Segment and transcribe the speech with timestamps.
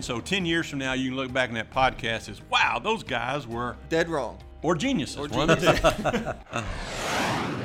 [0.00, 3.04] So 10 years from now, you can look back in that podcast as, wow, those
[3.04, 4.38] guys were, Dead wrong.
[4.60, 5.16] or geniuses.
[5.18, 6.64] Or one of the geniuses.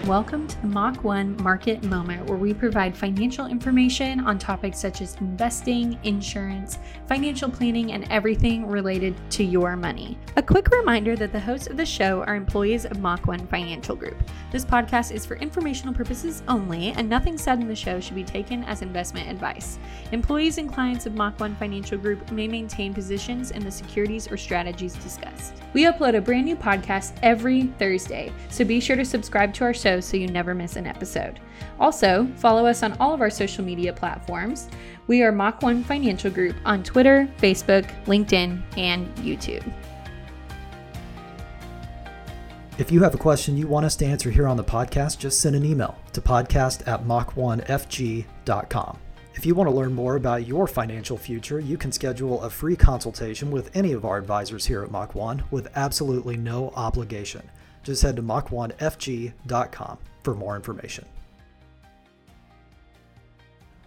[0.06, 5.02] Welcome to the Mach 1 Market Moment, where we provide financial information on topics such
[5.02, 10.18] as investing, insurance, financial planning, and everything related to your money.
[10.38, 13.96] A quick reminder that the hosts of the show are employees of Mach 1 Financial
[13.96, 14.16] Group.
[14.52, 18.24] This podcast is for informational purposes only, and nothing said in the show should be
[18.24, 19.80] taken as investment advice.
[20.14, 24.38] Employees and clients of Mach 1 Financial Group may maintain positions in the securities or
[24.38, 25.56] strategies discussed.
[25.74, 29.74] We upload a brand new podcast every Thursday, so be sure to subscribe to our
[29.74, 31.40] show so you never miss an episode.
[31.80, 34.68] Also, follow us on all of our social media platforms.
[35.08, 39.64] We are Mach 1 Financial Group on Twitter, Facebook, LinkedIn, and YouTube.
[42.78, 45.42] If you have a question you want us to answer here on the podcast, just
[45.42, 49.00] send an email to podcast at mach1fg.com.
[49.36, 52.76] If you want to learn more about your financial future, you can schedule a free
[52.76, 57.50] consultation with any of our advisors here at Mach 1 with absolutely no obligation.
[57.84, 61.06] Just head to mach1fg.com for more information.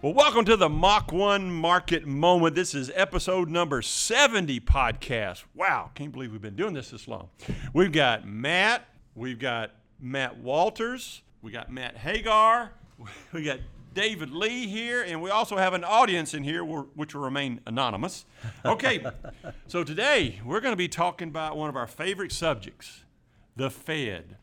[0.01, 2.55] Well, welcome to the Mach 1 Market Moment.
[2.55, 5.45] This is episode number 70 podcast.
[5.55, 7.29] Wow, can't believe we've been doing this this long.
[7.71, 9.71] We've got Matt, we've got
[10.01, 12.73] Matt Walters, we got Matt Hagar,
[13.31, 13.59] we got
[13.93, 18.25] David Lee here, and we also have an audience in here which will remain anonymous.
[18.65, 19.05] Okay,
[19.67, 23.05] so today we're going to be talking about one of our favorite subjects
[23.55, 24.37] the Fed.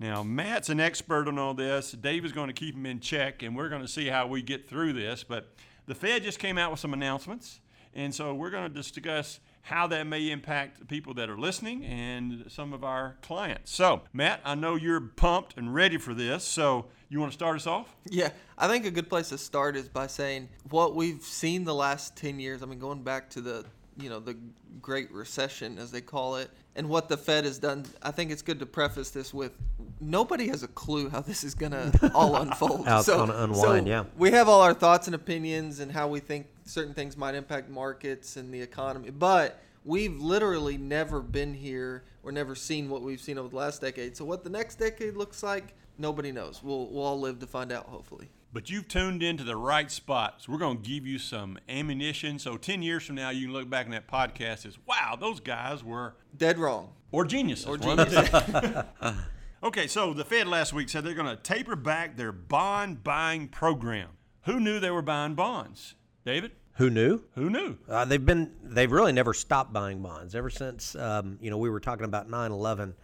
[0.00, 1.92] Now, Matt's an expert on all this.
[1.92, 4.42] Dave is going to keep him in check, and we're going to see how we
[4.42, 5.24] get through this.
[5.24, 5.52] But
[5.86, 7.60] the Fed just came out with some announcements,
[7.94, 12.44] and so we're going to discuss how that may impact people that are listening and
[12.48, 13.74] some of our clients.
[13.74, 16.44] So, Matt, I know you're pumped and ready for this.
[16.44, 17.96] So, you want to start us off?
[18.08, 21.74] Yeah, I think a good place to start is by saying what we've seen the
[21.74, 22.62] last 10 years.
[22.62, 23.64] I mean, going back to the,
[23.98, 24.36] you know, the
[24.80, 27.84] Great Recession, as they call it, and what the Fed has done.
[28.02, 29.52] I think it's good to preface this with
[30.00, 32.86] nobody has a clue how this is going to all unfold.
[32.86, 34.04] How it's gonna unwind, so yeah.
[34.16, 37.68] We have all our thoughts and opinions and how we think certain things might impact
[37.68, 43.20] markets and the economy, but we've literally never been here or never seen what we've
[43.20, 44.16] seen over the last decade.
[44.16, 46.62] So what the next decade looks like, nobody knows.
[46.62, 48.30] We'll we'll all live to find out, hopefully.
[48.52, 50.36] But you've tuned into the right spot.
[50.38, 52.38] So we're going to give you some ammunition.
[52.38, 55.38] So 10 years from now, you can look back in that podcast as, wow, those
[55.40, 56.92] guys were, Dead wrong.
[57.12, 57.66] or geniuses.
[57.66, 59.16] Or one of the genius.
[59.62, 63.48] Okay, so the Fed last week said they're going to taper back their bond buying
[63.48, 64.10] program.
[64.44, 65.94] Who knew they were buying bonds?
[66.24, 66.52] David?
[66.74, 67.24] Who knew?
[67.34, 67.76] Who knew?
[67.88, 71.68] Uh, they've been they've really never stopped buying bonds ever since um, you know we
[71.70, 72.94] were talking about 9/11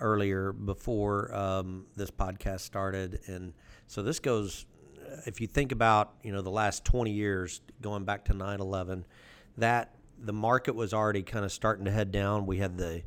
[0.00, 3.54] earlier before um, this podcast started, and
[3.86, 4.66] so this goes.
[5.26, 9.04] If you think about you know the last 20 years going back to 9/11,
[9.58, 12.46] that the market was already kind of starting to head down.
[12.46, 13.02] We had the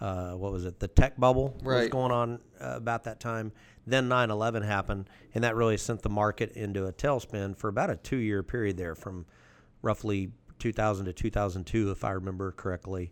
[0.00, 0.80] uh, what was it?
[0.80, 3.52] The tech bubble was going on uh, about that time.
[3.86, 7.96] Then 9/11 happened, and that really sent the market into a tailspin for about a
[7.96, 9.26] two-year period there, from
[9.82, 13.10] roughly 2000 to 2002, if I remember correctly.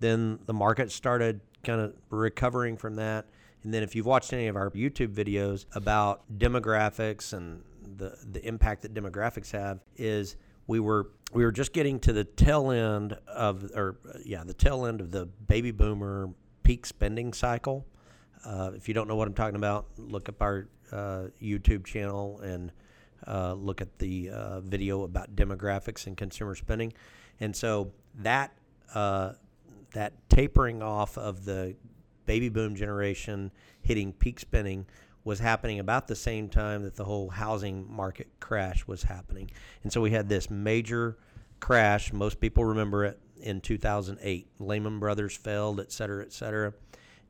[0.00, 3.26] Then the market started kind of recovering from that.
[3.62, 7.62] And then if you've watched any of our YouTube videos about demographics and
[7.96, 10.36] the, the impact that demographics have is
[10.66, 14.86] we were we were just getting to the tail end of or yeah the tail
[14.86, 16.30] end of the baby boomer
[16.62, 17.86] peak spending cycle
[18.44, 22.40] uh, if you don't know what I'm talking about, look up our uh, YouTube channel
[22.40, 22.72] and
[23.26, 26.92] uh, look at the uh, video about demographics and consumer spending.
[27.40, 28.52] And so that
[28.94, 29.32] uh,
[29.94, 31.76] that tapering off of the
[32.26, 33.50] baby boom generation
[33.80, 34.86] hitting peak spending
[35.24, 39.50] was happening about the same time that the whole housing market crash was happening.
[39.82, 41.16] And so we had this major
[41.60, 42.12] crash.
[42.12, 44.48] Most people remember it in 2008.
[44.58, 46.72] Lehman Brothers failed, et cetera, et cetera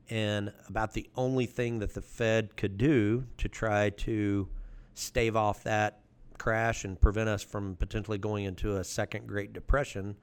[0.09, 4.47] and about the only thing that the Fed could do to try to
[4.93, 5.99] stave off that
[6.37, 10.15] crash and prevent us from potentially going into a second Great Depression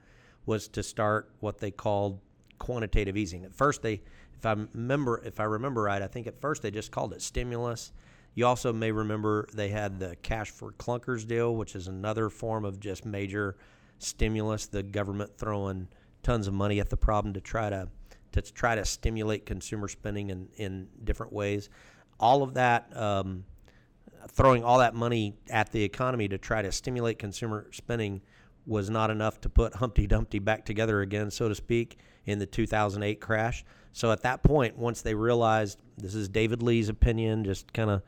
[0.46, 2.20] was to start what they called
[2.60, 3.44] quantitative easing.
[3.44, 4.02] At first, they,
[4.38, 7.20] if I remember, if I remember right, I think at first they just called it
[7.20, 7.92] stimulus.
[8.34, 12.64] You also may remember they had the cash for clunkers deal, which is another form
[12.64, 13.56] of just major
[13.98, 14.66] stimulus.
[14.66, 15.88] The government throwing
[16.22, 17.88] tons of money at the problem to try to
[18.32, 21.68] to try to stimulate consumer spending in, in different ways.
[22.20, 23.44] All of that, um,
[24.28, 28.20] throwing all that money at the economy to try to stimulate consumer spending
[28.66, 32.46] was not enough to put Humpty Dumpty back together again, so to speak, in the
[32.46, 33.64] 2008 crash.
[33.92, 38.02] So at that point, once they realized this is David Lee's opinion, just kind of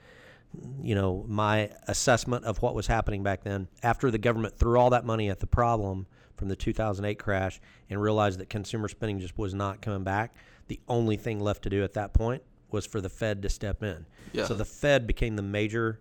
[0.83, 3.69] you know, my assessment of what was happening back then.
[3.83, 6.07] After the government threw all that money at the problem,
[6.43, 10.35] from the 2008 crash and realized that consumer spending just was not coming back,
[10.67, 12.43] the only thing left to do at that point
[12.73, 14.05] was for the Fed to step in.
[14.33, 14.47] Yeah.
[14.47, 16.01] So the Fed became the major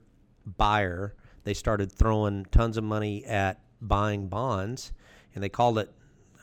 [0.57, 1.13] buyer.
[1.43, 4.93] They started throwing tons of money at buying bonds,
[5.35, 5.91] and they called it,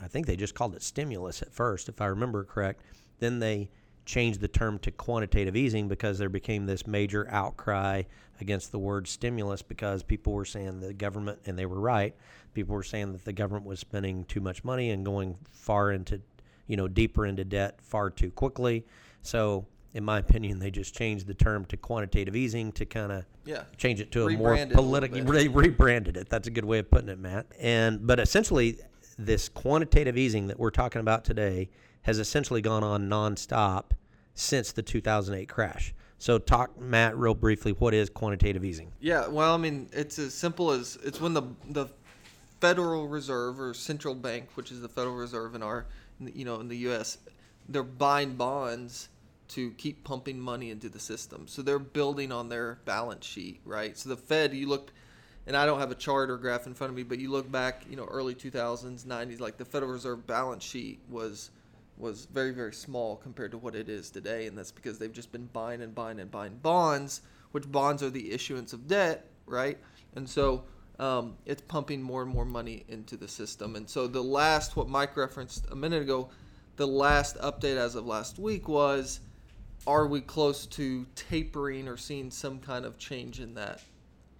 [0.00, 2.82] I think they just called it stimulus at first, if I remember correct.
[3.18, 3.70] Then they
[4.04, 8.02] changed the term to quantitative easing because there became this major outcry
[8.40, 12.14] against the word stimulus because people were saying the government, and they were right,
[12.54, 16.20] people were saying that the government was spending too much money and going far into,
[16.66, 18.86] you know, deeper into debt far too quickly.
[19.22, 23.24] So, in my opinion, they just changed the term to quantitative easing to kind of
[23.44, 23.64] Yeah.
[23.76, 25.30] change it to a more Rebranded a little politically bit.
[25.54, 26.28] re- rebranded it.
[26.28, 27.46] That's a good way of putting it, Matt.
[27.58, 28.78] And but essentially,
[29.18, 31.68] this quantitative easing that we're talking about today
[32.02, 33.90] has essentially gone on nonstop
[34.34, 35.94] since the 2008 crash.
[36.18, 37.72] So, talk, Matt, real briefly.
[37.72, 38.92] What is quantitative easing?
[39.00, 41.86] Yeah, well, I mean, it's as simple as it's when the the
[42.60, 45.86] Federal Reserve or central bank, which is the Federal Reserve in our,
[46.20, 47.18] you know, in the U.S.,
[47.68, 49.08] they're buying bonds
[49.48, 51.46] to keep pumping money into the system.
[51.46, 53.96] So they're building on their balance sheet, right?
[53.96, 54.92] So the Fed, you look,
[55.48, 57.50] and I don't have a chart or graph in front of me, but you look
[57.50, 61.50] back, you know, early 2000s, 90s, like the Federal Reserve balance sheet was
[61.96, 65.32] was very very small compared to what it is today, and that's because they've just
[65.32, 69.78] been buying and buying and buying bonds, which bonds are the issuance of debt, right?
[70.14, 70.64] And so
[71.00, 73.74] um, it's pumping more and more money into the system.
[73.74, 76.28] And so the last, what Mike referenced a minute ago,
[76.76, 79.18] the last update as of last week was,
[79.86, 83.80] are we close to tapering or seeing some kind of change in that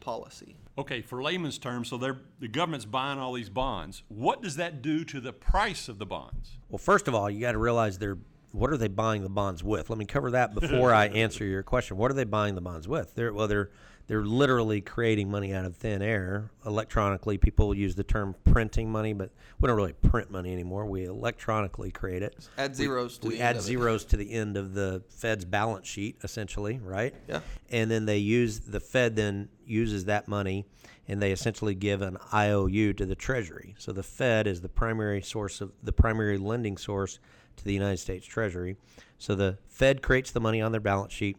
[0.01, 0.57] policy?
[0.77, 4.03] Okay, for layman's terms, so they're the government's buying all these bonds.
[4.09, 6.59] What does that do to the price of the bonds?
[6.69, 8.19] Well, first of all, you got to realize they're
[8.53, 9.91] what are they buying the bonds with?
[9.91, 11.97] Let me cover that before I answer your question.
[11.97, 13.15] What are they buying the bonds with?
[13.15, 13.71] They're well, they're
[14.09, 17.37] they're literally creating money out of thin air electronically.
[17.37, 20.87] People use the term printing money, but we don't really print money anymore.
[20.87, 22.49] We electronically create it.
[22.57, 23.67] Add zeros to we the add end of it.
[23.67, 27.15] zeros to the end of the Fed's balance sheet, essentially, right?
[27.29, 27.41] Yeah.
[27.71, 30.65] And then they use the Fed then uses that money,
[31.07, 33.75] and they essentially give an IOU to the Treasury.
[33.79, 37.19] So the Fed is the primary source of the primary lending source
[37.57, 38.77] to the United States Treasury.
[39.19, 41.37] So the Fed creates the money on their balance sheet.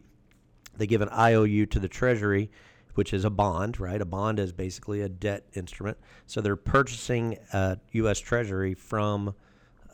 [0.80, 2.50] They give an IOU to the Treasury,
[2.94, 4.00] which is a bond, right?
[4.00, 5.98] A bond is basically a debt instrument.
[6.26, 8.18] So they're purchasing a U.S.
[8.18, 9.34] Treasury from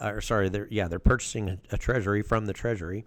[0.00, 3.04] or sorry, they're yeah, they're purchasing a, a treasury from the treasury,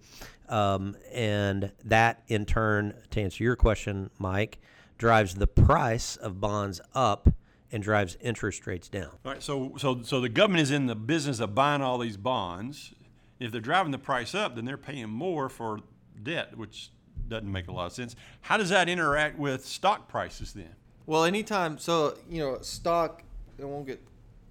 [0.49, 4.59] um, and that in turn, to answer your question, Mike,
[4.97, 7.29] drives the price of bonds up
[7.71, 9.11] and drives interest rates down.
[9.23, 12.17] All right, so so so the government is in the business of buying all these
[12.17, 12.93] bonds.
[13.39, 15.79] If they're driving the price up, then they're paying more for
[16.21, 16.91] debt, which
[17.27, 18.15] doesn't make a lot of sense.
[18.41, 20.75] How does that interact with stock prices then?
[21.05, 23.23] Well, anytime, so you know, stock.
[23.61, 24.01] I won't get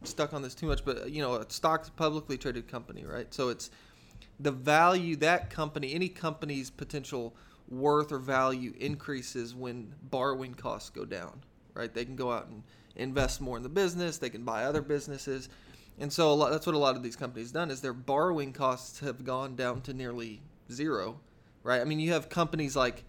[0.02, 3.32] stuck on this too much, but you know, a stock's a publicly traded company, right?
[3.32, 3.70] So it's
[4.40, 7.34] the value that company, any company's potential
[7.68, 11.42] worth or value increases when borrowing costs go down,
[11.74, 11.92] right?
[11.92, 12.62] They can go out and
[12.96, 14.18] invest more in the business.
[14.18, 15.48] They can buy other businesses,
[16.00, 19.00] and so lot, that's what a lot of these companies done is their borrowing costs
[19.00, 20.40] have gone down to nearly
[20.70, 21.20] zero,
[21.68, 21.82] right?
[21.82, 23.04] I mean, you have companies like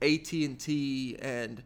[0.00, 1.62] AT and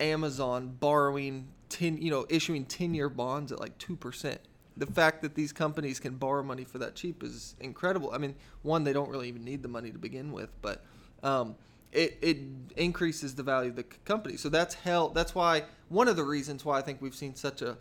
[0.00, 4.40] Amazon borrowing ten, you know, issuing ten-year bonds at like two percent.
[4.76, 8.10] The fact that these companies can borrow money for that cheap is incredible.
[8.12, 10.84] I mean, one, they don't really even need the money to begin with, but
[11.22, 11.54] um,
[11.92, 12.38] it it
[12.76, 14.36] increases the value of the company.
[14.36, 15.10] So that's hell.
[15.10, 17.78] That's why one of the reasons why I think we've seen such a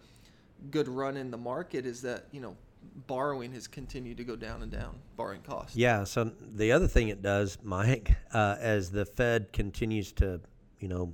[0.69, 2.57] good run in the market is that you know
[3.07, 5.75] borrowing has continued to go down and down, borrowing costs.
[5.75, 6.03] Yeah.
[6.03, 10.41] So the other thing it does, Mike, uh, as the Fed continues to,
[10.79, 11.13] you know,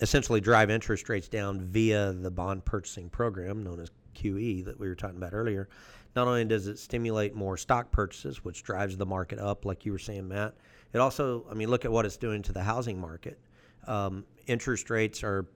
[0.00, 4.88] essentially drive interest rates down via the bond purchasing program known as QE that we
[4.88, 5.68] were talking about earlier,
[6.16, 9.92] not only does it stimulate more stock purchases, which drives the market up, like you
[9.92, 10.54] were saying, Matt,
[10.92, 13.38] it also, I mean, look at what it's doing to the housing market.
[13.86, 15.46] Um, interest rates are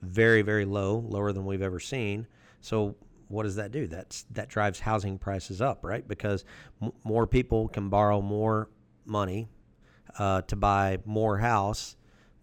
[0.00, 2.26] very, very low, lower than we've ever seen.
[2.60, 2.96] So
[3.32, 3.86] what does that do?
[3.86, 6.06] That's that drives housing prices up, right?
[6.06, 6.44] Because
[6.82, 8.68] m- more people can borrow more
[9.06, 9.48] money
[10.18, 11.96] uh, to buy more house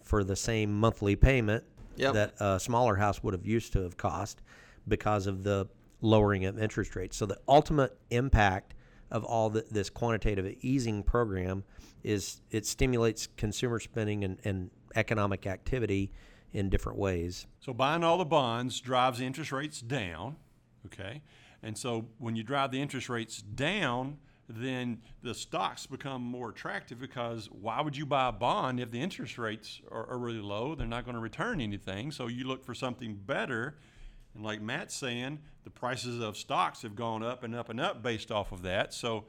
[0.03, 1.63] for the same monthly payment
[1.95, 2.13] Yep.
[2.13, 4.41] that a smaller house would have used to have cost
[4.87, 5.67] because of the
[6.01, 7.17] lowering of interest rates.
[7.17, 8.73] So the ultimate impact
[9.11, 11.65] of all the, this quantitative easing program
[12.03, 16.11] is it stimulates consumer spending and, and economic activity
[16.53, 17.45] in different ways.
[17.59, 20.37] So buying all the bonds drives interest rates down,
[20.85, 21.21] okay?
[21.63, 24.17] And so when you drive the interest rates down,
[24.47, 28.99] then the stocks become more attractive because why would you buy a bond if the
[29.01, 30.73] interest rates are, are really low?
[30.75, 32.11] They're not going to return anything.
[32.11, 33.77] So you look for something better
[34.33, 38.01] And like Matt's saying, the prices of stocks have gone up and up and up
[38.01, 38.93] based off of that.
[38.93, 39.25] So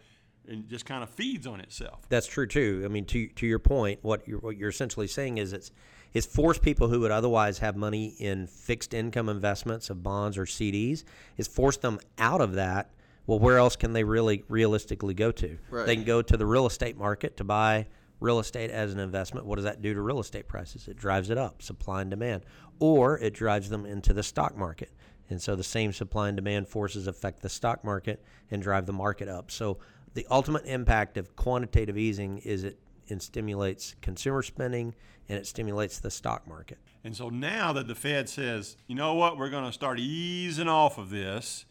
[0.51, 2.01] it just kind of feeds on itself.
[2.09, 2.83] That's true too.
[2.85, 5.71] I mean, to to your point, what you're what you're essentially saying is it's
[6.13, 10.45] it's forced people who would otherwise have money in fixed income investments of bonds or
[10.45, 11.05] CDs.
[11.37, 12.91] It's forced them out of that.
[13.27, 15.59] Well, where else can they really realistically go to?
[15.71, 15.87] Right.
[15.87, 17.87] They can go to the real estate market to buy
[18.19, 19.47] real estate as an investment.
[19.47, 20.89] What does that do to real estate prices?
[20.89, 22.45] It drives it up, supply and demand,
[22.81, 24.91] or it drives them into the stock market.
[25.31, 28.93] And so the same supply and demand forces affect the stock market and drive the
[28.93, 29.51] market up.
[29.51, 29.79] So
[30.15, 34.95] the ultimate impact of quantitative easing is it, it stimulates consumer spending
[35.29, 36.79] and it stimulates the stock market.
[37.05, 40.69] And so now that the Fed says, you know what, we're going to start easing
[40.69, 41.65] off of this,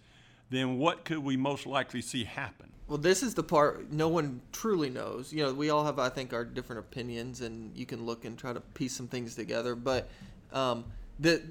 [0.49, 2.71] then what could we most likely see happen?
[2.87, 5.31] Well, this is the part no one truly knows.
[5.31, 8.35] You know, we all have, I think, our different opinions, and you can look and
[8.35, 9.75] try to piece some things together.
[9.75, 10.09] But
[10.51, 10.85] um,
[11.19, 11.43] the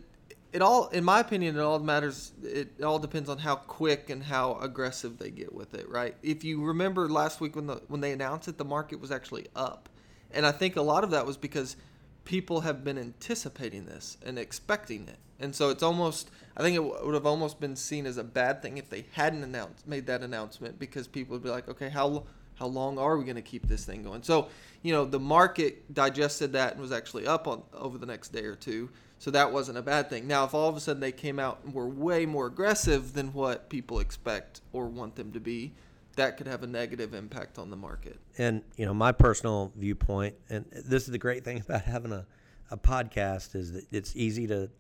[0.52, 2.32] it all, in my opinion, it all matters.
[2.42, 6.16] It all depends on how quick and how aggressive they get with it, right?
[6.22, 9.46] If you remember last week when the when they announced it, the market was actually
[9.54, 9.88] up,
[10.30, 11.76] and I think a lot of that was because
[12.24, 15.16] people have been anticipating this and expecting it.
[15.40, 18.60] And so it's almost, I think it would have almost been seen as a bad
[18.60, 22.24] thing if they hadn't announced, made that announcement because people would be like, okay, how,
[22.56, 24.22] how long are we going to keep this thing going?
[24.22, 24.48] So,
[24.82, 28.44] you know, the market digested that and was actually up on over the next day
[28.44, 28.90] or two.
[29.18, 30.26] So that wasn't a bad thing.
[30.26, 33.32] Now, if all of a sudden they came out and were way more aggressive than
[33.32, 35.72] what people expect or want them to be,
[36.16, 38.18] that could have a negative impact on the market.
[38.38, 42.26] And you know, my personal viewpoint, and this is the great thing about having a,
[42.70, 44.70] a podcast, is that it's easy to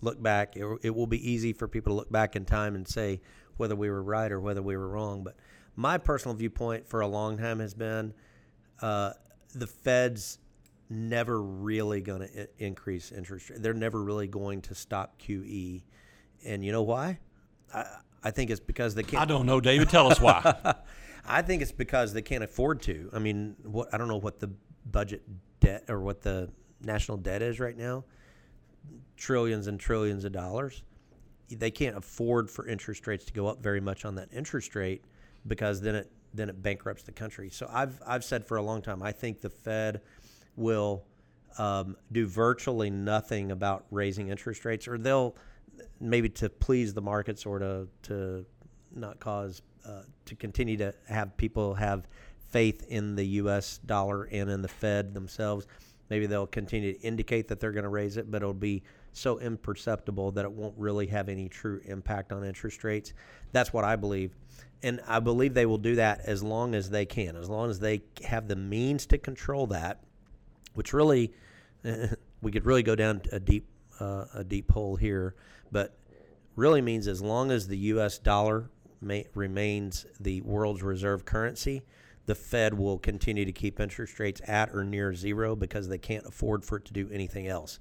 [0.00, 0.56] look back.
[0.56, 3.20] It, it will be easy for people to look back in time and say
[3.56, 5.22] whether we were right or whether we were wrong.
[5.22, 5.36] But
[5.76, 8.14] my personal viewpoint for a long time has been
[8.80, 9.12] uh,
[9.54, 10.38] the Fed's
[10.92, 13.62] never really going to increase interest rate.
[13.62, 15.82] They're never really going to stop QE.
[16.44, 17.18] And you know why?
[17.74, 17.86] I,
[18.22, 19.22] I think it's because they can't.
[19.22, 19.88] I don't know, David.
[19.88, 20.74] Tell us why.
[21.26, 23.10] I think it's because they can't afford to.
[23.12, 24.50] I mean, what I don't know what the
[24.90, 25.22] budget
[25.60, 28.04] debt or what the national debt is right now.
[29.16, 30.82] Trillions and trillions of dollars.
[31.48, 35.04] They can't afford for interest rates to go up very much on that interest rate
[35.46, 37.50] because then it then it bankrupts the country.
[37.50, 40.00] So I've I've said for a long time I think the Fed
[40.56, 41.04] will
[41.58, 45.36] um, do virtually nothing about raising interest rates, or they'll
[46.00, 48.44] maybe to please the markets or to to
[48.94, 52.06] not cause uh, to continue to have people have
[52.50, 53.78] faith in the U.S.
[53.86, 55.66] dollar and in the Fed themselves.
[56.10, 58.82] Maybe they'll continue to indicate that they're going to raise it, but it'll be
[59.12, 63.14] so imperceptible that it won't really have any true impact on interest rates.
[63.52, 64.36] That's what I believe.
[64.82, 67.78] And I believe they will do that as long as they can, as long as
[67.78, 70.02] they have the means to control that,
[70.74, 71.32] which really,
[72.42, 73.66] we could really go down a deep,
[74.00, 75.34] uh, a deep hole here,
[75.70, 75.96] but
[76.56, 78.18] really means as long as the U.S.
[78.18, 81.82] dollar may, remains the world's reserve currency,
[82.26, 86.24] the Fed will continue to keep interest rates at or near zero because they can't
[86.26, 87.80] afford for it to do anything else.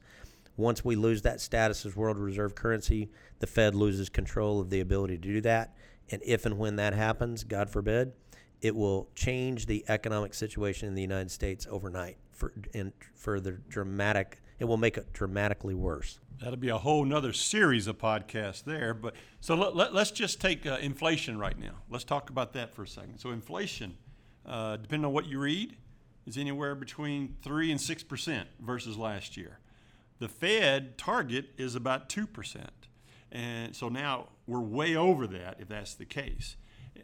[0.58, 4.80] Once we lose that status as world reserve currency, the Fed loses control of the
[4.80, 5.76] ability to do that.
[6.10, 8.14] And if and when that happens, God forbid,
[8.62, 14.42] it will change the economic situation in the United States overnight for and further dramatic.
[14.60, 16.20] It will make it dramatically worse.
[16.40, 18.96] That'll be a whole nother series of podcasts there.
[18.96, 21.76] But so let, let, us just take uh, inflation right now.
[21.90, 23.20] Let's talk about that for a second.
[23.20, 23.96] So inflation,
[24.46, 25.78] uh, depending on what you read,
[26.26, 29.60] is anywhere between three and six percent versus last year.
[30.18, 32.88] The Fed target is about two percent,
[33.32, 36.56] and so now we're way over that if that's the case.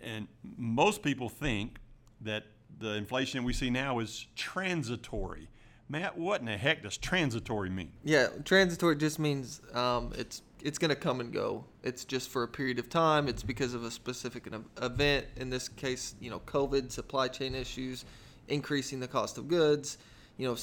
[0.02, 1.78] And most people think
[2.22, 2.46] that
[2.80, 5.50] the inflation we see now is transitory.
[5.90, 7.92] Matt, what in the heck does transitory mean?
[8.04, 11.64] Yeah, transitory just means um, it's it's going to come and go.
[11.84, 13.28] It's just for a period of time.
[13.28, 15.28] It's because of a specific event.
[15.38, 18.06] In this case, you know, COVID, supply chain issues,
[18.48, 19.98] increasing the cost of goods.
[20.38, 20.58] You know,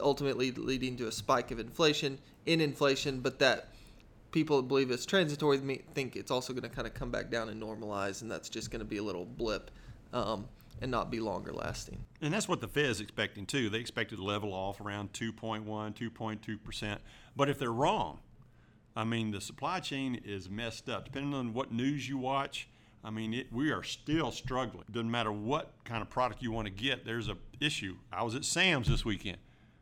[0.00, 3.20] ultimately leading to a spike of inflation in inflation.
[3.20, 3.72] But that
[4.30, 5.58] people believe it's transitory
[5.94, 8.70] think it's also going to kind of come back down and normalize, and that's just
[8.70, 9.70] going to be a little blip.
[10.12, 10.46] Um,
[10.80, 12.04] and not be longer lasting.
[12.20, 13.68] And that's what the Fed is expecting too.
[13.70, 16.98] They expect it to level off around 2.1, 2.2%.
[17.36, 18.20] But if they're wrong,
[18.96, 21.04] I mean, the supply chain is messed up.
[21.04, 22.68] Depending on what news you watch,
[23.04, 24.84] I mean, it, we are still struggling.
[24.90, 27.96] Doesn't matter what kind of product you want to get, there's a issue.
[28.12, 29.38] I was at Sam's this weekend.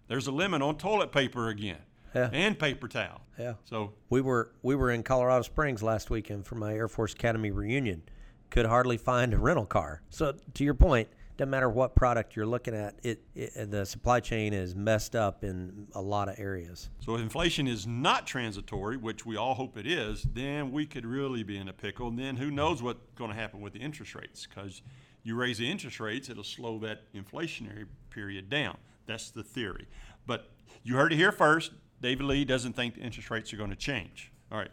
[0.09, 1.79] There's a limit on toilet paper again.
[2.15, 2.31] Yeah.
[2.33, 3.21] And paper towel.
[3.39, 3.55] Yeah.
[3.65, 7.51] So we were we were in Colorado Springs last weekend for my Air Force Academy
[7.51, 8.03] reunion
[8.51, 10.03] could hardly find a rental car.
[10.11, 13.85] So to your point, doesn't matter what product you're looking at, it, it uh, the
[13.85, 16.89] supply chain is messed up in a lot of areas.
[17.01, 21.05] So if inflation is not transitory, which we all hope it is, then we could
[21.05, 22.09] really be in a pickle.
[22.09, 24.47] And then who knows what's going to happen with the interest rates?
[24.47, 24.81] Because
[25.23, 28.79] you raise the interest rates, it'll slow that inflationary period down.
[29.07, 29.89] That's the theory.
[30.27, 30.51] But
[30.83, 31.73] you heard it here first.
[32.01, 34.33] David Lee doesn't think the interest rates are going to change.
[34.51, 34.71] All right.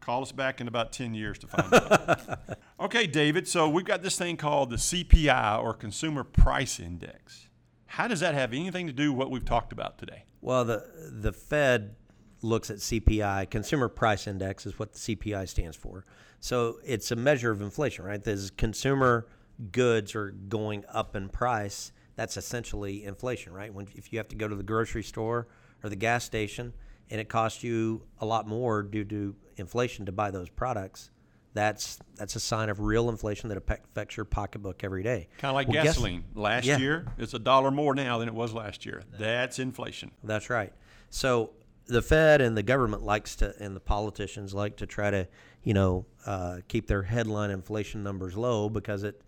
[0.00, 2.58] Call us back in about 10 years to find out.
[2.80, 3.48] okay, David.
[3.48, 7.48] So we've got this thing called the CPI or Consumer Price Index.
[7.86, 10.24] How does that have anything to do with what we've talked about today?
[10.40, 11.96] Well, the the Fed
[12.42, 16.04] looks at CPI, Consumer Price Index is what the CPI stands for.
[16.40, 18.22] So it's a measure of inflation, right?
[18.22, 19.26] There's consumer
[19.72, 21.92] goods are going up in price.
[22.14, 23.72] That's essentially inflation, right?
[23.72, 25.48] When if you have to go to the grocery store
[25.82, 26.74] or the gas station
[27.10, 31.10] and it costs you a lot more due to inflation to buy those products,
[31.54, 35.28] that's that's a sign of real inflation that affects your pocketbook every day.
[35.38, 36.24] Kind of like Well, guess- gasoline.
[36.34, 36.78] last Yeah.
[36.78, 39.02] year, it's a dollar more now than it was last year.
[39.18, 40.10] That's inflation.
[40.22, 40.72] That's right.
[41.08, 41.52] So
[41.86, 45.28] the Fed and the government likes to, and the politicians like to try to,
[45.62, 49.22] you know, uh, keep their headline inflation numbers low because it,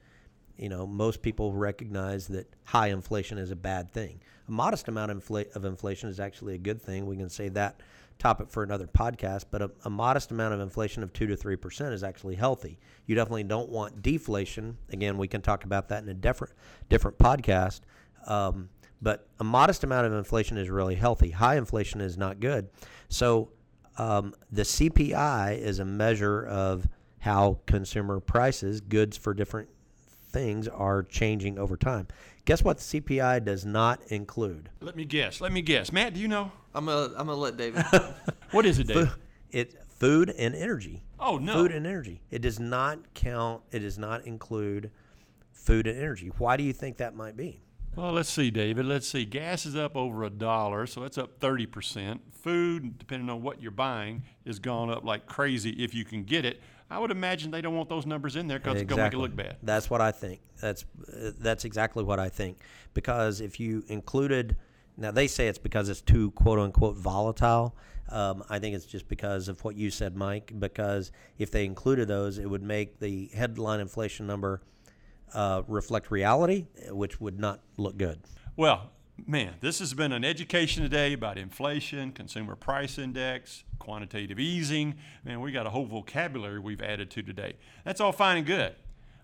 [0.58, 4.20] you know, most people recognize that high inflation is a bad thing.
[4.48, 7.06] A modest amount of, infl- of inflation is actually a good thing.
[7.06, 7.80] We can save that
[8.18, 11.56] topic for another podcast, but a, a modest amount of inflation of two to three
[11.56, 12.78] percent is actually healthy.
[13.06, 14.76] You definitely don't want deflation.
[14.90, 16.54] Again, we can talk about that in a different
[16.88, 17.82] different podcast.
[18.26, 18.68] Um,
[19.00, 21.30] but a modest amount of inflation is really healthy.
[21.30, 22.68] High inflation is not good.
[23.08, 23.50] So
[23.96, 26.88] um, the CPI is a measure of
[27.20, 29.68] how consumer prices, goods for different
[30.28, 32.08] things, are changing over time.
[32.44, 32.78] Guess what?
[32.78, 34.70] The CPI does not include.
[34.80, 35.40] Let me guess.
[35.40, 35.92] Let me guess.
[35.92, 36.52] Matt, do you know?
[36.74, 37.84] I'm gonna I'm gonna let David.
[38.50, 39.14] What is it, Dave?
[39.50, 41.02] It food and energy.
[41.20, 41.52] Oh, no.
[41.52, 42.22] Food and energy.
[42.30, 43.62] It does not count.
[43.70, 44.90] It does not include
[45.52, 46.30] food and energy.
[46.38, 47.60] Why do you think that might be?
[47.96, 48.86] Well, let's see, David.
[48.86, 49.24] Let's see.
[49.24, 52.20] Gas is up over a dollar, so that's up 30%.
[52.32, 56.44] Food, depending on what you're buying, is gone up like crazy if you can get
[56.44, 56.60] it.
[56.90, 59.12] I would imagine they don't want those numbers in there because it's going to make
[59.12, 59.56] it look bad.
[59.62, 60.40] That's what I think.
[60.60, 62.58] That's uh, that's exactly what I think.
[62.94, 64.56] Because if you included,
[64.96, 67.76] now they say it's because it's too quote unquote volatile.
[68.08, 70.52] Um, I think it's just because of what you said, Mike.
[70.58, 74.62] Because if they included those, it would make the headline inflation number
[75.34, 78.20] uh, reflect reality, which would not look good.
[78.56, 78.90] Well,
[79.26, 84.96] man, this has been an education today about inflation, consumer price index, quantitative easing.
[85.24, 87.54] Man, we got a whole vocabulary we've added to today.
[87.84, 88.74] That's all fine and good.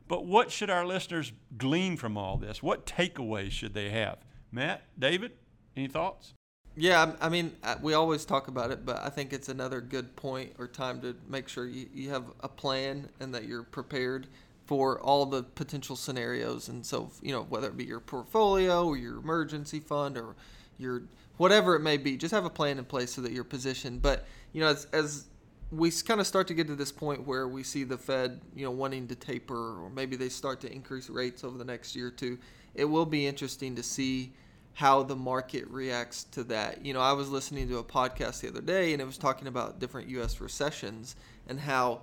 [0.07, 2.63] But what should our listeners glean from all this?
[2.63, 4.19] What takeaways should they have?
[4.53, 5.33] Matt, David,
[5.77, 6.35] any thoughts?
[6.77, 10.17] Yeah, I mean, uh, we always talk about it, but I think it's another good
[10.17, 14.27] point or time to make sure you have a plan and that you're prepared
[14.67, 16.69] for all the potential scenarios.
[16.69, 20.37] And so, you know, whether it be your portfolio or your emergency fund or
[20.79, 21.03] your
[21.37, 24.01] whatever it may be, just have a plan in place so that you're positioned.
[24.01, 25.27] But, you know, as, as
[25.71, 28.65] we kind of start to get to this point where we see the Fed, you
[28.65, 32.09] know, wanting to taper or maybe they start to increase rates over the next year
[32.09, 32.39] or two,
[32.75, 34.33] it will be interesting to see
[34.75, 36.85] how the market reacts to that.
[36.85, 39.47] You know, I was listening to a podcast the other day and it was talking
[39.47, 41.17] about different US recessions
[41.49, 42.03] and how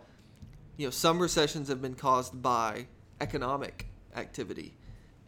[0.82, 2.88] you know some recessions have been caused by
[3.20, 4.74] economic activity.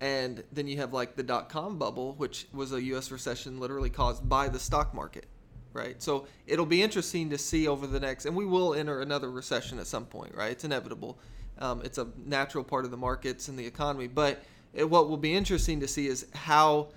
[0.01, 3.91] And then you have like the dot com bubble, which was a US recession literally
[3.91, 5.27] caused by the stock market,
[5.71, 6.01] right?
[6.01, 9.79] So it'll be interesting to see over the next, and we will enter another recession
[9.79, 10.51] at some point, right?
[10.51, 11.19] It's inevitable.
[11.59, 14.07] Um, it's a natural part of the markets and the economy.
[14.07, 16.89] But it, what will be interesting to see is how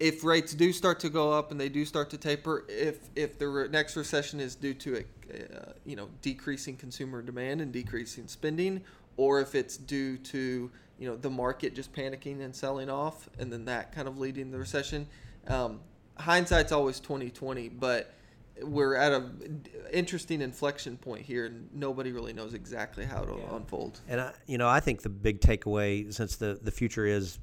[0.00, 3.38] if rates do start to go up and they do start to taper, if if
[3.38, 7.70] the re- next recession is due to a uh, you know decreasing consumer demand and
[7.70, 8.82] decreasing spending,
[9.18, 13.52] or if it's due to you know the market just panicking and selling off, and
[13.52, 15.06] then that kind of leading the recession.
[15.46, 15.80] Um,
[16.18, 18.14] hindsight's always twenty twenty, but
[18.62, 19.30] we're at a
[19.92, 24.00] interesting inflection point here, and nobody really knows exactly how it'll unfold.
[24.08, 27.38] And I, you know, I think the big takeaway, since the the future is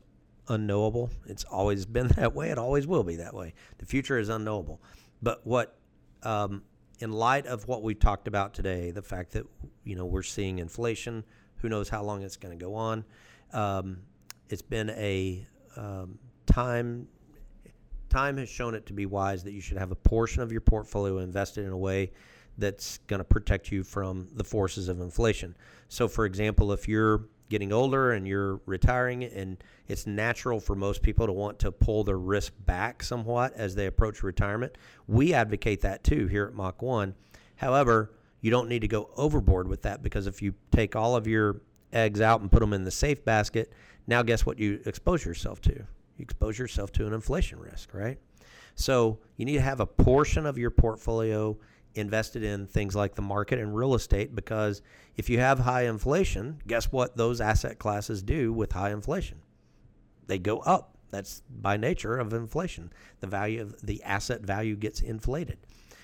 [0.50, 2.50] unknowable, it's always been that way.
[2.50, 3.54] It always will be that way.
[3.78, 4.82] The future is unknowable.
[5.22, 5.78] But what,
[6.24, 6.64] um,
[7.00, 9.46] in light of what we talked about today, the fact that
[9.84, 11.24] you know we're seeing inflation,
[11.58, 13.04] who knows how long it's going to go on.
[13.54, 14.00] Um,
[14.50, 17.08] it's been a um, time.
[18.10, 20.62] Time has shown it to be wise that you should have a portion of your
[20.62, 22.12] portfolio invested in a way
[22.58, 25.56] that's going to protect you from the forces of inflation.
[25.90, 31.02] So, for example, if you're getting older and you're retiring, and it's natural for most
[31.02, 35.82] people to want to pull their risk back somewhat as they approach retirement, we advocate
[35.82, 37.16] that too here at Mach 1.
[37.56, 41.28] However, you don't need to go overboard with that because if you take all of
[41.28, 41.62] your
[41.94, 43.74] eggs out and put them in the safe basket.
[44.06, 45.74] Now, guess what you expose yourself to?
[45.74, 48.20] You expose yourself to an inflation risk, right?
[48.76, 51.58] So you need to have a portion of your portfolio
[51.98, 54.82] invested in things like the market and real estate because
[55.16, 59.42] if you have high inflation, guess what those asset classes do with high inflation?
[60.28, 60.98] They go up.
[61.10, 62.92] That's by nature of inflation.
[63.22, 65.58] The value of the asset value gets inflated.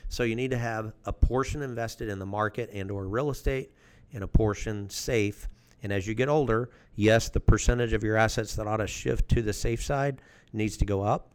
[0.07, 3.71] So you need to have a portion invested in the market and or real estate
[4.13, 5.49] and a portion safe.
[5.81, 9.27] And as you get older, yes, the percentage of your assets that ought to shift
[9.29, 10.21] to the safe side
[10.53, 11.31] needs to go up.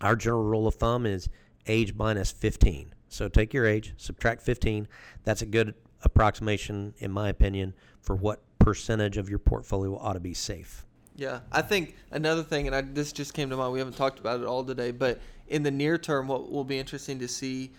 [0.00, 1.28] Our general rule of thumb is
[1.66, 2.94] age minus 15.
[3.12, 4.88] So take your age, subtract 15.
[5.24, 10.20] That's a good approximation, in my opinion, for what percentage of your portfolio ought to
[10.20, 10.86] be safe.
[11.14, 13.72] Yeah, I think another thing, and I, this just came to mind.
[13.72, 16.78] We haven't talked about it all today, but in the near term, what will be
[16.78, 17.72] interesting to see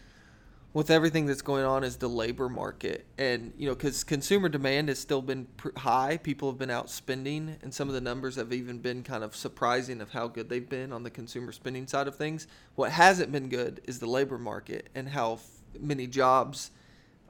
[0.74, 4.90] with everything that's going on is the labor market, and you know, because consumer demand
[4.90, 6.18] has still been pr- high.
[6.18, 9.36] People have been out spending, and some of the numbers have even been kind of
[9.36, 12.48] surprising of how good they've been on the consumer spending side of things.
[12.76, 15.48] What hasn't been good is the labor market and how f-
[15.80, 16.72] many jobs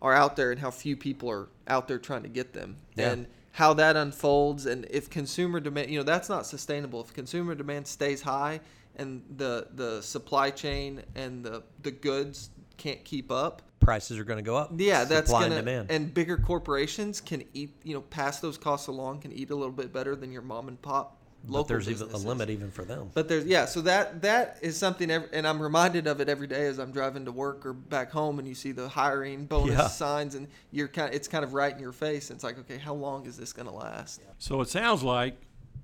[0.01, 2.77] are out there and how few people are out there trying to get them.
[2.95, 3.11] Yeah.
[3.11, 7.53] And how that unfolds and if consumer demand you know that's not sustainable if consumer
[7.53, 8.59] demand stays high
[8.95, 12.49] and the the supply chain and the the goods
[12.83, 14.71] can't keep up Prices are going to go up.
[14.77, 15.91] yeah that's Supply gonna and demand.
[15.91, 19.73] and bigger corporations can eat you know pass those costs along can eat a little
[19.73, 22.85] bit better than your mom and pop local but there's even a limit even for
[22.85, 23.11] them.
[23.13, 26.47] But there's yeah, so that that is something, ev and I'm reminded of it every
[26.47, 29.75] day as I'm driving to work or back home, and you see the hiring bonus
[29.77, 29.87] Yeah.
[29.87, 32.29] signs, and you're kind, of, it's kind of right in your face.
[32.29, 34.21] And it's like, okay, how long is this going to last?
[34.37, 35.35] So it sounds like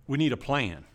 [0.07, 0.85] we need a plan.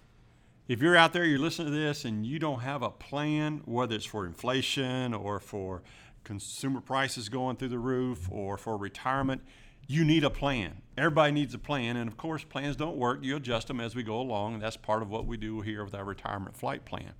[0.66, 3.94] If you're out there, you're listening to this, and you don't have a plan, whether
[3.94, 5.82] it's for inflation or for
[6.24, 9.42] consumer prices going through the roof or for retirement,
[9.86, 10.80] you need a plan.
[10.96, 13.18] Everybody needs a plan, and of course, plans don't work.
[13.22, 15.84] You adjust them as we go along, and that's part of what we do here
[15.84, 17.12] with our retirement flight plan.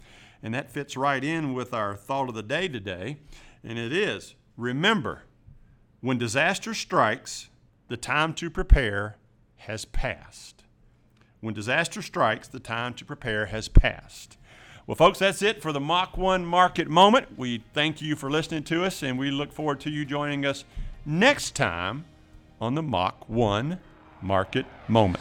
[0.43, 3.19] And that fits right in with our thought of the day today,
[3.63, 5.25] and it is remember,
[6.01, 7.51] when disaster strikes,
[7.89, 9.19] the time to prepare
[9.57, 10.63] has passed.
[11.45, 14.39] When disaster strikes, the time to prepare has passed.
[14.87, 17.37] Well, folks, that's it for the Mach 1 Market Moment.
[17.37, 20.65] We thank you for listening to us, and we look forward to you joining us
[21.05, 22.07] next time
[22.63, 23.79] on the Mach 1
[24.23, 25.21] Market Moment.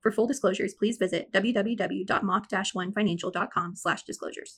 [0.00, 4.52] For full disclosures, please visit www.mach-1financial.com slash disclosures.